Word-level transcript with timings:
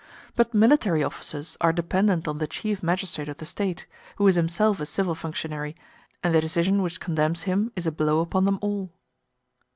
But 0.35 0.55
military 0.55 1.03
officers 1.03 1.57
are 1.61 1.71
dependent 1.71 2.27
on 2.27 2.39
the 2.39 2.47
chief 2.47 2.81
magistrate 2.81 3.29
of 3.29 3.37
the 3.37 3.45
State, 3.45 3.85
who 4.15 4.27
is 4.27 4.33
himself 4.33 4.79
a 4.79 4.85
civil 4.87 5.13
functionary, 5.13 5.75
and 6.23 6.33
the 6.33 6.41
decision 6.41 6.81
which 6.81 6.99
condemns 6.99 7.43
him 7.43 7.71
is 7.75 7.85
a 7.85 7.91
blow 7.91 8.19
upon 8.21 8.45
them 8.45 8.57
all. 8.63 8.91